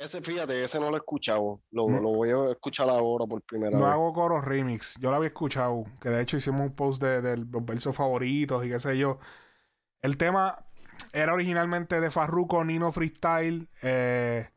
[0.00, 1.60] Ese, fíjate, ese no lo he escuchado.
[1.70, 3.92] Lo, lo voy a escuchar ahora por primera No vez.
[3.92, 4.96] hago coro remix.
[4.98, 5.84] Yo lo había escuchado.
[6.00, 9.18] Que de hecho hicimos un post de, de los versos favoritos y qué sé yo.
[10.00, 10.64] El tema
[11.12, 13.68] era originalmente de Farruko, Nino Freestyle.
[13.82, 14.48] eh,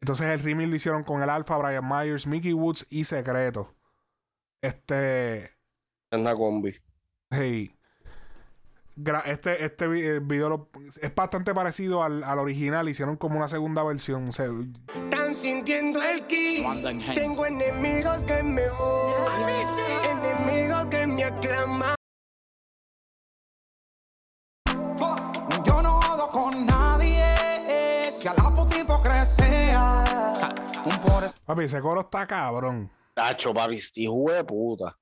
[0.00, 3.72] entonces el remix lo hicieron con el Alfa, Brian Myers, Mickey Woods y Secreto.
[4.60, 5.44] Este.
[5.44, 5.52] Es
[6.18, 6.74] una combi.
[7.30, 7.75] Hey.
[9.26, 10.68] Este, este eh, video lo-
[11.02, 12.88] es bastante parecido al, al original.
[12.88, 14.28] Hicieron como una segunda versión.
[14.28, 16.64] O sea, Están sintiendo el ki.
[17.14, 20.18] Tengo enemigos que me odian.
[20.18, 21.94] Enemigos que me aclaman.
[25.66, 27.22] Yo no jodo con nadie.
[28.12, 30.04] Si a la puta hipocresía.
[30.86, 31.34] Un por eso.
[31.44, 32.90] papi, ese coro está cabrón.
[33.16, 34.94] Tacho, papi, este hijo de puta.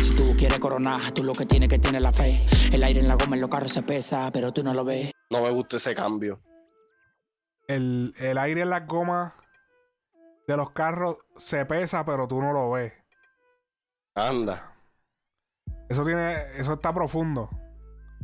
[0.00, 2.40] Si tú quieres coronar, tú lo que tienes que tener la fe.
[2.72, 5.12] El aire en la goma en los carros se pesa, pero tú no lo ves.
[5.28, 6.40] No me gusta ese cambio.
[7.68, 9.34] El, el aire en las gomas
[10.48, 12.94] de los carros se pesa, pero tú no lo ves.
[14.14, 14.74] Anda.
[15.90, 17.50] Eso tiene, eso está profundo.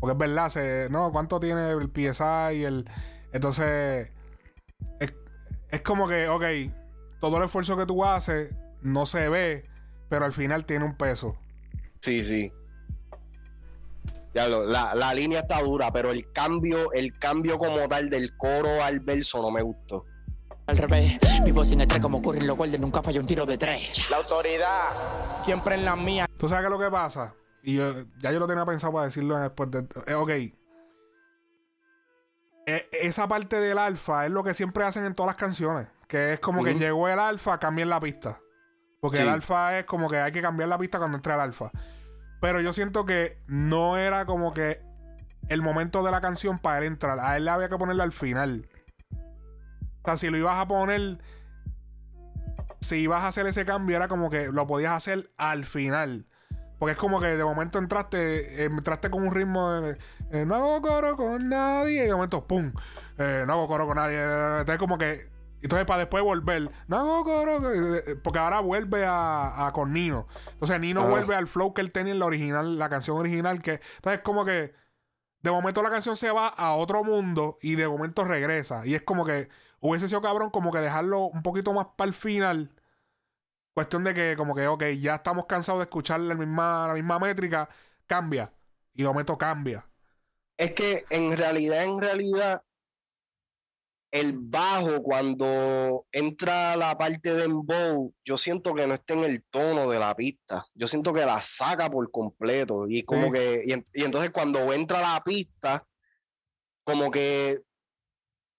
[0.01, 2.91] Porque es verdad, se, no, ¿cuánto tiene el PSI y el.
[3.34, 4.11] Entonces.
[5.01, 5.12] Es,
[5.69, 6.42] es como que, ok,
[7.20, 9.69] todo el esfuerzo que tú haces no se ve,
[10.09, 11.36] pero al final tiene un peso.
[12.00, 12.53] Sí, sí.
[14.34, 18.36] Ya lo- la, la línea está dura, pero el cambio, el cambio como tal del
[18.36, 20.05] coro al verso no me gustó.
[20.67, 24.11] Al revés, vivo sin estrés como ocurren los guardias, nunca falla un tiro de tres.
[24.11, 25.42] La autoridad.
[25.42, 26.27] Siempre en la mía.
[26.39, 27.34] ¿Tú sabes qué es lo que pasa?
[27.62, 29.86] Y yo, ya yo lo tenía pensado para decirlo después de.
[30.06, 30.30] eh, ok.
[32.69, 35.86] E- esa parte del alfa es lo que siempre hacen en todas las canciones.
[36.07, 38.41] Que es como que llegó el alfa, cambien la pista.
[39.01, 39.23] Porque Sí.
[39.25, 41.71] el alfa es como que hay que cambiar la pista cuando entra el alfa.
[42.41, 44.81] Pero yo siento que no era como que
[45.48, 47.19] el momento de la canción para él entrar.
[47.21, 48.69] A él le había que ponerlo al final.
[49.13, 51.19] O sea, si lo ibas a poner.
[52.81, 56.27] Si ibas a hacer ese cambio, era como que lo podías hacer al final.
[56.79, 59.98] Porque es como que de momento entraste, eh, entraste con un ritmo de
[60.30, 62.05] eh, no hago coro con nadie.
[62.05, 62.73] Y de momento, ¡pum!
[63.19, 64.20] Eh, no hago coro con nadie.
[64.23, 65.29] Entonces, como que.
[65.62, 67.61] Entonces, para después volver, no hago coro.
[67.62, 70.27] con-", eh, Porque ahora vuelve a, a con Nino.
[70.52, 71.11] Entonces, Nino Ajá.
[71.11, 73.62] vuelve al flow que él tenía en la original, la canción original.
[73.62, 74.74] que Entonces, como que.
[75.42, 78.84] De momento la canción se va a otro mundo y de momento regresa.
[78.86, 79.48] Y es como que
[79.80, 82.73] hubiese sido cabrón como que dejarlo un poquito más para el final.
[83.74, 87.18] Cuestión de que como que, ok, ya estamos cansados de escuchar la misma, la misma
[87.18, 87.68] métrica.
[88.06, 88.52] Cambia.
[88.94, 89.86] Y de momento cambia.
[90.56, 92.62] Es que en realidad, en realidad,
[94.21, 99.45] el bajo cuando entra la parte de embow, yo siento que no está en el
[99.51, 100.65] tono de la pista.
[100.75, 102.87] Yo siento que la saca por completo.
[102.89, 103.33] Y como Sí.
[103.33, 105.87] que, y, y entonces cuando entra la pista,
[106.85, 107.61] como que,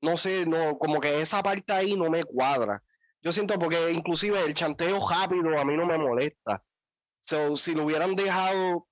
[0.01, 2.83] no sé, no, como que esa parte ahí no me cuadra.
[3.21, 6.63] Yo siento porque inclusive el chanteo rápido a mí no me molesta.
[7.21, 8.87] So, si lo hubieran dejado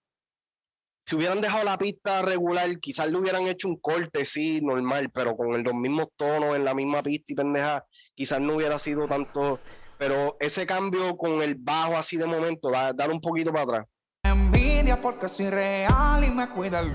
[1.05, 5.35] si hubieran dejado la pista regular, quizás le hubieran hecho un corte, sí, normal, pero
[5.37, 7.85] con el- los mismos tonos en la misma pista y pendeja,
[8.15, 9.59] quizás no hubiera sido tanto.
[9.97, 13.85] Pero ese cambio con el bajo así de momento, da, dar un poquito para atrás.
[14.23, 16.93] Envidia porque soy real y me cuida el.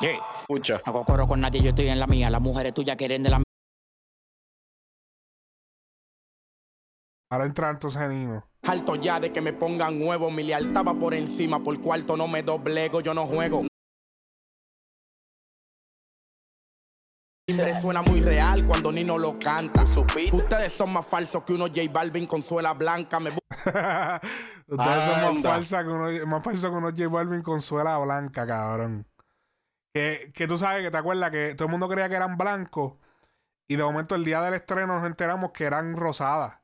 [0.00, 0.20] Yeah.
[0.40, 0.74] Escucha.
[0.86, 2.30] No hago coro con nadie, yo estoy en la mía.
[2.30, 3.42] Las mujeres tuyas quieren de la
[7.32, 8.49] Ahora entra entonces Nino.
[8.70, 10.30] Alto ya de que me pongan huevo.
[10.30, 11.58] Mi lealtad va por encima.
[11.58, 13.66] Por cuarto no me doblego, yo no juego.
[17.48, 19.84] Timbre suena muy real cuando Nino lo canta.
[20.32, 23.18] Ustedes son más falsos que uno J Balvin con suela blanca.
[23.18, 25.50] Me Ustedes son más Anda.
[25.50, 29.04] falsas que uno, más falsos que unos J Balvin con suela blanca, cabrón.
[29.92, 32.92] Que, que tú sabes que te acuerdas que todo el mundo creía que eran blancos.
[33.66, 36.60] Y de momento el día del estreno nos enteramos que eran rosadas.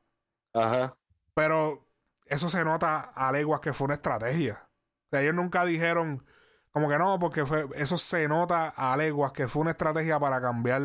[0.53, 0.97] Ajá.
[1.33, 1.86] Pero
[2.29, 4.67] eso se nota a leguas que fue una estrategia.
[5.07, 6.25] O sea, ellos nunca dijeron
[6.71, 10.41] como que no, porque fue, eso se nota a leguas que fue una estrategia para
[10.41, 10.81] cambiar.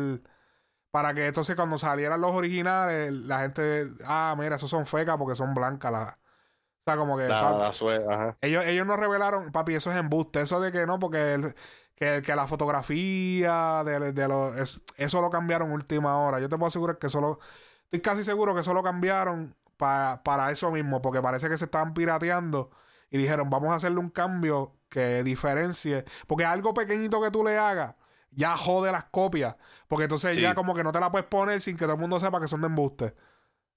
[0.91, 5.35] Para que entonces cuando salieran los originales, la gente, ah, mira, esos son fecas porque
[5.35, 5.91] son blancas.
[5.91, 7.27] La, o sea, como que...
[7.27, 8.37] La, papi, la sue- ajá.
[8.41, 10.41] ellos, ellos nos revelaron, papi, eso es embuste.
[10.41, 11.55] Eso de que no, porque el-
[11.95, 16.39] que, que la fotografía de, de los, es- eso lo cambiaron última hora.
[16.39, 17.39] Yo te puedo asegurar que solo,
[17.85, 21.65] estoy casi seguro que eso lo cambiaron pa- para eso mismo, porque parece que se
[21.65, 22.71] estaban pirateando
[23.09, 27.57] y dijeron, vamos a hacerle un cambio que diferencie, porque algo pequeñito que tú le
[27.57, 27.95] hagas
[28.31, 29.55] ya jode las copias,
[29.87, 30.41] porque entonces Sí.
[30.41, 32.47] ya como que no te la puedes poner sin que todo el mundo sepa que
[32.47, 33.13] son de embuste.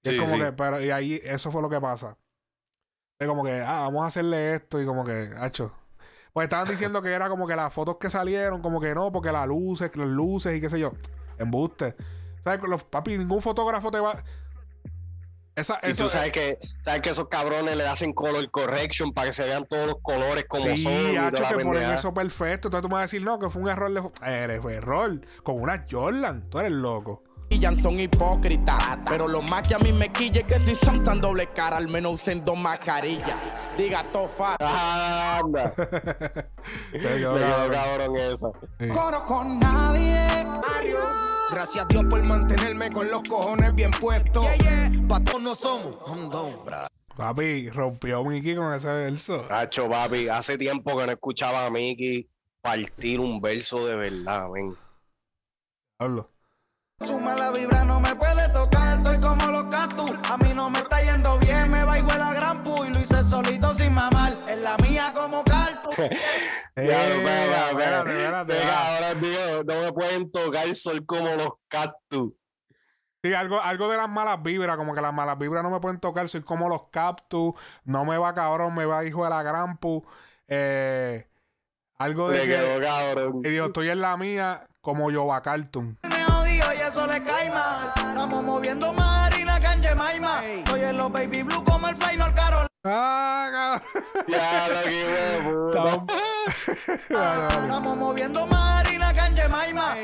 [0.03, 0.39] Y es como sí.
[0.39, 2.17] que, pero, y ahí eso fue lo que pasa.
[3.19, 5.73] Es como que, ah, vamos a hacerle esto y como que, hacho.
[6.33, 9.31] Pues estaban diciendo que era como que las fotos que salieron, como que no, porque
[9.31, 10.93] las luces, las luces y qué sé yo.
[11.37, 11.95] Embuste.
[12.43, 12.61] ¿Sabes?
[12.67, 14.23] Los, papi, ningún fotógrafo te va.
[15.57, 19.33] Esa, y tú sabes que, sabes que esos cabrones le hacen color correction para que
[19.33, 20.93] se vean todos los colores como sí, son.
[20.93, 21.17] Sí,
[21.49, 22.67] que ponen eso perfecto.
[22.67, 23.91] Entonces tú me vas a decir, no, que fue un error.
[23.91, 24.43] De...
[24.43, 25.19] Eres fue error.
[25.41, 26.47] Con una Jordan.
[26.47, 27.23] Tú eres loco.
[27.81, 31.19] Son hipócritas, pero lo más que a mí me quille es que si son tan
[31.19, 33.35] doble cara, al menos usen dos mascarillas.
[33.77, 34.55] Diga tofa.
[34.59, 35.73] Anda.
[36.93, 37.35] Me quedó
[37.69, 38.53] cabrón eso.
[38.93, 40.17] Coro con nadie.
[41.51, 44.45] Gracias a Dios por mantenerme con los cojones bien puestos.
[44.59, 45.95] Yeah, Patos no somos.
[47.15, 49.45] Papi, rompió Mickey con ese verso.
[49.49, 52.29] Hacho, papi, hace tiempo que no escuchaba a Mickey
[52.61, 54.75] partir un verso de verdad, ven.
[55.99, 56.29] Hablo.
[57.05, 60.13] Su mala vibra no me puede tocar, estoy como los cactus.
[60.29, 62.99] A mí no me está yendo bien, me va igual a gran pu y lo
[62.99, 64.33] hice solito sin mamar.
[64.47, 65.91] En la mía como cartu.
[66.75, 68.53] ya, espérate, espérate.
[68.63, 72.33] Ahora, tío, no me pueden tocar, soy como los cactus.
[73.23, 75.99] Sí, algo, algo de las malas vibras, como que las malas vibras no me pueden
[75.99, 77.53] tocar, soy como los cactus,
[77.83, 80.03] no me va cabrón, me va hijo de la gran pu.
[80.47, 81.27] Eh,
[81.99, 82.41] algo de.
[82.41, 83.41] que, cabrón.
[83.43, 85.99] Y digo, estoy en la mía como yo va Cartoon
[86.97, 87.93] eso le cae mal.
[87.95, 90.41] Estamos moviendo más harina que en Jemima.
[90.73, 92.67] Oye, los baby blue como el final Carol.
[92.83, 93.79] Ah,
[94.27, 96.07] ya lo que
[96.97, 99.95] Estamos moviendo más harina que en Jemima.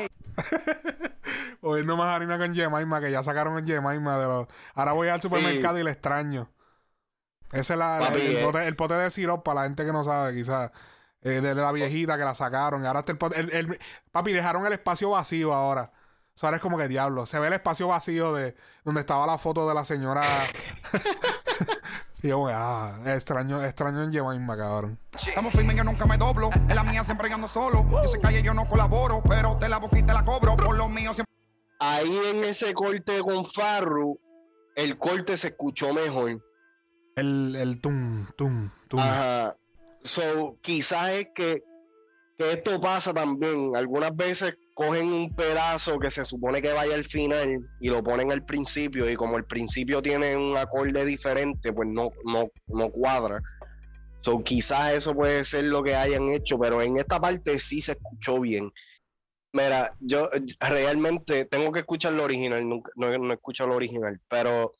[1.62, 4.46] Moviendo más harina que en Jemima, que ya sacaron en Jemima de los.
[4.74, 6.48] Ahora voy al supermercado y le extraño.
[7.50, 8.44] Ese es la, el, el, eh.
[8.44, 10.70] pote, el, pote, de sirope para la gente que no sabe, quizás.
[11.22, 12.82] Eh, de, la viejita que la sacaron.
[12.82, 13.80] Y ahora está el, pote, el,
[14.12, 15.90] Papi, dejaron el espacio vacío ahora.
[16.42, 17.26] O es como que diablo.
[17.26, 20.22] Se ve el espacio vacío de donde estaba la foto de la señora.
[22.22, 24.98] y yo, ah, extraño, extraño en Jemima, cabrón.
[25.26, 26.50] Estamos firmes, yo nunca me doblo.
[26.52, 27.86] En la mía siempre ando solo.
[27.88, 30.56] Yo sé calle, yo no colaboro, pero te la boquita la cobro.
[30.56, 31.32] Por lo mío siempre.
[31.78, 34.18] Ahí en ese corte con Farru,
[34.74, 36.42] el corte se escuchó mejor.
[37.14, 38.98] El, el tum, tum, tum.
[38.98, 39.54] Ajá.
[40.02, 41.62] So, quizás es que,
[42.36, 43.76] que esto pasa también.
[43.76, 48.32] Algunas veces cogen un pedazo que se supone que vaya al final y lo ponen
[48.32, 53.40] al principio y como el principio tiene un acorde diferente, pues no, no, no cuadra.
[54.20, 57.92] So, quizás eso puede ser lo que hayan hecho, pero en esta parte sí se
[57.92, 58.72] escuchó bien.
[59.52, 60.28] Mira, yo
[60.58, 64.72] realmente tengo que escuchar lo original, no, no escucho lo original, pero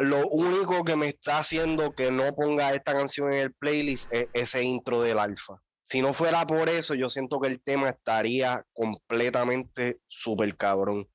[0.00, 4.28] lo único que me está haciendo que no ponga esta canción en el playlist es
[4.34, 8.66] ese intro del alfa si no fuera por eso, yo siento que el tema estaría
[8.72, 11.08] completamente súper cabrón.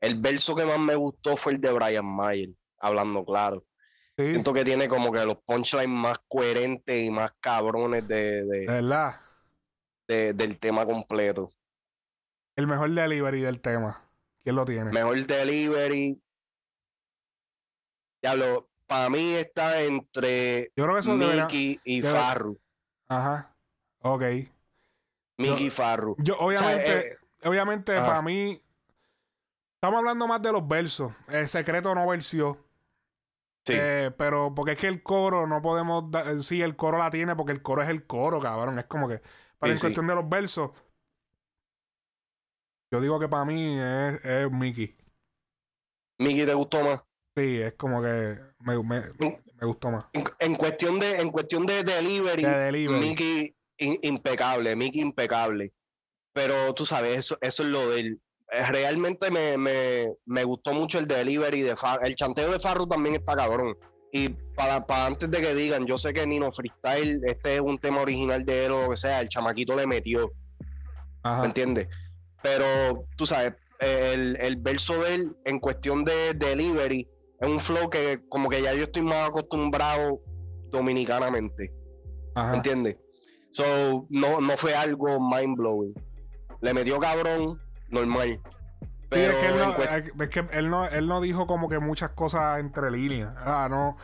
[0.00, 3.64] El verso que más me gustó fue el de Brian Mayer, hablando claro.
[4.16, 9.20] Siento que tiene como que los punchlines más coherentes y más cabrones de, de, ¿verdad?
[10.08, 11.52] del tema completo.
[12.56, 14.04] El mejor delivery del tema.
[14.42, 14.90] ¿Quién lo tiene?
[14.90, 16.20] Mejor delivery.
[18.20, 22.58] Ya lo, para mí está entre Yo Mickey y Farru.
[23.06, 23.54] Ajá.
[24.14, 24.22] Ok.
[25.38, 26.16] Mickey Farru.
[26.18, 28.60] Yo, obviamente, eh, obviamente, para mí,
[29.74, 31.12] estamos hablando más de los versos.
[31.28, 32.58] El secreto no versió.
[33.64, 33.74] Sí.
[33.76, 36.04] Eh, pero porque es que el coro no podemos.
[36.44, 38.78] sí, el coro la tiene porque el coro es el coro, cabrón.
[38.78, 39.20] Es como que.
[39.58, 40.70] Para en cuestión de los versos.
[42.90, 44.96] Yo digo que para mí es, es Mickey.
[46.18, 47.04] ¿Mickey te gustó más?
[47.36, 49.02] Sí, es como que me, me,
[49.60, 50.06] me gustó más.
[50.40, 53.00] En, cuestión de, en cuestión de delivery, de delivery.
[53.00, 55.72] Mickey impecable, Mickey impecable.
[56.32, 58.20] Pero tú sabes, eso, eso es lo del.
[58.50, 62.04] Eh, realmente me, me, me gustó mucho el delivery de Farru.
[62.04, 63.76] El chanteo de Farru también está cabrón.
[64.12, 67.78] Y para, para, antes de que digan, yo sé que Nino Freestyle, este es un
[67.78, 70.32] tema original de él o lo que sea, el chamaquito le metió.
[71.24, 71.88] ¿Me entiendes?
[72.42, 77.06] Pero tú sabes, el, el, verso de él en cuestión de delivery
[77.40, 80.20] es un flow que como que ya yo estoy más acostumbrado
[80.70, 81.72] dominicanamente.
[82.34, 82.96] ¿Me entiendes?
[83.50, 85.94] So, no, no fue algo mind blowing.
[86.60, 88.40] Le metió cabrón, normal.
[89.08, 92.10] Pero es, que él no, es que él no, él no dijo como que muchas
[92.10, 93.32] cosas entre líneas.
[93.38, 93.96] Ah, no.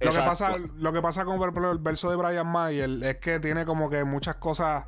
[0.00, 3.64] Lo que, pasa, lo que pasa con el verso de Brian Mayer es que tiene
[3.64, 4.84] como que muchas cosas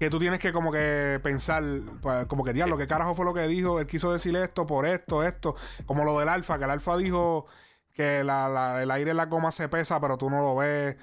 [0.00, 1.62] que tú tienes que como que pensar,
[2.00, 3.80] pues, como que diablo, ¿qué carajo fue lo que dijo?
[3.80, 7.46] Él quiso decir esto por esto, esto, como lo del alfa, que el alfa dijo
[7.92, 10.96] que la, el aire en la coma se pesa, pero tú no lo ves.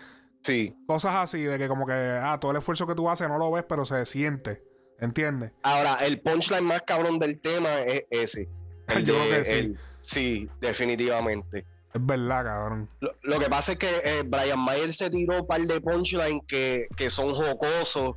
[0.44, 0.75] Sí.
[0.86, 3.51] Cosas así, de que como que, ah, todo el esfuerzo que tú haces no lo
[3.51, 4.63] ves, pero se siente.
[5.00, 5.51] ¿Entiendes?
[5.63, 8.50] Ahora, el punchline más cabrón del tema es ese.
[9.03, 9.75] Yo creo que sí.
[10.01, 11.65] sí, definitivamente.
[11.94, 12.89] Es verdad, cabrón.
[13.00, 16.88] Lo, que pasa es que eh, Brian Mayer se tiró un par de punchlines que,
[16.96, 18.15] que son jocosos,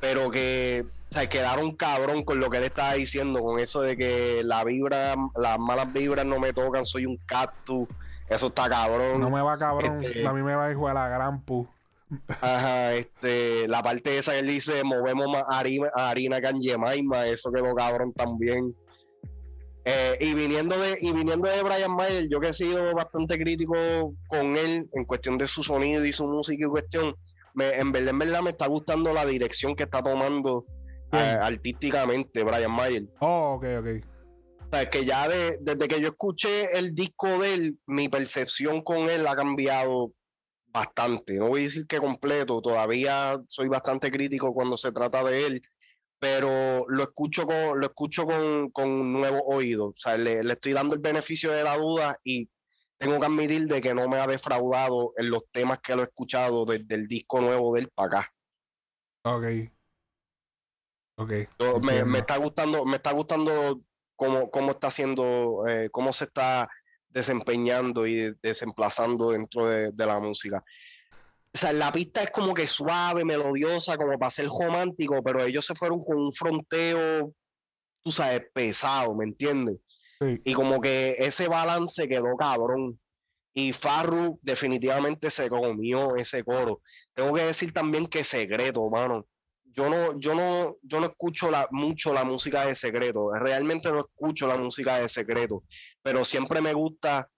[0.00, 3.96] pero que O sea, quedaron cabrón con lo que él estaba diciendo, con eso de
[3.96, 7.88] que la vibra, las malas vibras no me tocan, soy un cactus.
[8.34, 9.20] Eso está cabrón.
[9.20, 11.66] No me va cabrón, Este- a mí me va a jugar la gran pu.
[12.42, 17.26] Ajá, este, la parte esa que él dice, movemos más harina, harina que en Yemaima,
[17.26, 18.74] eso quedó cabrón también.
[19.84, 23.74] Eh, y viniendo de, y viniendo de Brian Mayer, yo que he sido bastante crítico
[24.28, 27.16] con él en cuestión de su sonido y su música y cuestión,
[27.54, 30.64] me, en verdad, en verdad me está gustando la dirección que está tomando
[31.12, 33.04] eh, artísticamente Brian Mayer.
[33.20, 34.04] Oh, ok, ok.
[34.72, 38.80] O sea, que ya de- desde que yo escuché el disco de él, mi percepción
[38.80, 40.14] con él ha cambiado
[40.68, 41.34] bastante.
[41.34, 45.62] No voy a decir que completo, todavía soy bastante crítico cuando se trata de él,
[46.18, 49.90] pero lo escucho con, lo escucho con, con nuevos oídos.
[49.90, 52.48] O sea, le, le estoy dando el beneficio de la duda y
[52.96, 56.06] tengo que admitir de que no me ha defraudado en los temas que lo he
[56.06, 58.34] escuchado desde el disco nuevo de él para acá.
[59.24, 59.44] Ok.
[61.18, 61.32] Ok.
[61.82, 63.82] Me, me está gustando, me está gustando
[64.22, 66.68] cómo, cómo está haciendo, eh, cómo se está
[67.08, 70.62] desempeñando y de- desemplazando dentro de, de la música.
[71.54, 75.66] O sea, la pista es como que suave, melodiosa, como para ser romántico, pero ellos
[75.66, 77.34] se fueron con un fronteo,
[78.02, 79.76] tú sabes, pesado, ¿me entiendes?
[80.20, 80.40] Sí.
[80.44, 82.98] Y como que ese balance quedó cabrón.
[83.54, 86.80] Y Farru definitivamente se comió ese coro.
[87.12, 89.26] Tengo que decir también que Secreto, mano.
[89.72, 93.32] Yo no, yo no, yo no escucho la, mucho la música de Secreto.
[93.32, 95.64] Realmente no escucho la música de Secreto.
[96.02, 97.28] Pero siempre me gusta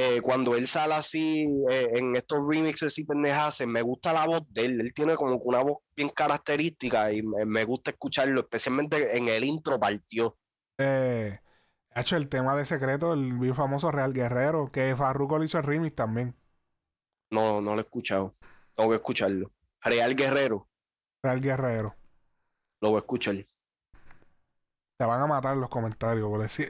[0.00, 4.42] eh, cuando él sale así eh, en estos remixes y pendejas, me gusta la voz
[4.50, 4.80] de él.
[4.80, 9.26] Él tiene como que una voz bien característica y me, me gusta escucharlo, especialmente en
[9.26, 10.38] el intro partió.
[10.78, 11.40] Eh,
[11.92, 15.58] ha hecho el tema de secreto, el bien famoso Real Guerrero, que Farruko le hizo
[15.58, 16.36] el remix también.
[17.32, 18.32] No, no lo he escuchado.
[18.76, 19.50] Tengo que escucharlo.
[19.82, 20.67] Real Guerrero,
[21.22, 21.94] Real Guerrero.
[22.80, 23.34] lo voy a escuchar.
[24.98, 26.68] Te van a matar los comentarios por decir.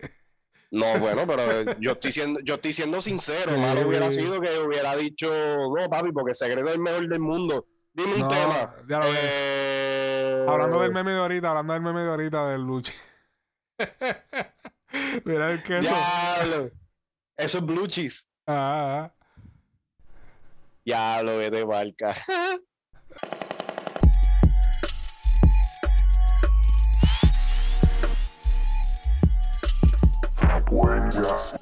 [0.71, 3.57] No, bueno, pero yo estoy siendo, yo estoy siendo sincero.
[3.57, 7.67] Malo hubiera sido que hubiera dicho, no, papi, porque Secreto es el mejor del mundo.
[7.93, 8.75] Dime un tema.
[8.89, 9.19] ya lo ves.
[9.23, 12.93] Eh, Hablando del meme de ahorita, hablando del meme de ahorita del Luchi.
[15.25, 15.83] Mira el queso.
[15.83, 16.71] Diablo.
[17.37, 18.29] Eso es blue cheese.
[18.47, 19.15] Ah, ah.
[20.85, 22.15] Diablo, vete marca.
[30.71, 31.58] buen viaje.